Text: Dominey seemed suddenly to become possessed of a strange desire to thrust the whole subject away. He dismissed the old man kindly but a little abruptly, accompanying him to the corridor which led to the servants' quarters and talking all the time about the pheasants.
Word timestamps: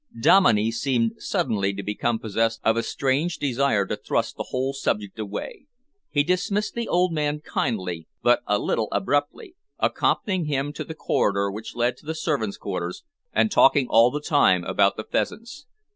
Dominey 0.19 0.71
seemed 0.71 1.11
suddenly 1.21 1.75
to 1.75 1.83
become 1.83 2.17
possessed 2.17 2.59
of 2.63 2.75
a 2.75 2.81
strange 2.81 3.37
desire 3.37 3.85
to 3.85 3.95
thrust 3.95 4.35
the 4.35 4.47
whole 4.49 4.73
subject 4.73 5.19
away. 5.19 5.67
He 6.09 6.23
dismissed 6.23 6.73
the 6.73 6.87
old 6.87 7.13
man 7.13 7.39
kindly 7.41 8.07
but 8.23 8.41
a 8.47 8.57
little 8.57 8.87
abruptly, 8.91 9.53
accompanying 9.77 10.45
him 10.45 10.73
to 10.73 10.83
the 10.83 10.95
corridor 10.95 11.51
which 11.51 11.75
led 11.75 11.97
to 11.97 12.07
the 12.07 12.15
servants' 12.15 12.57
quarters 12.57 13.03
and 13.31 13.51
talking 13.51 13.85
all 13.91 14.09
the 14.09 14.21
time 14.21 14.63
about 14.63 14.97
the 14.97 15.03
pheasants. 15.03 15.67